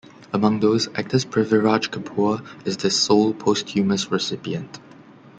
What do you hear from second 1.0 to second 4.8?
Prithviraj Kapoor is the sole posthumous recipient.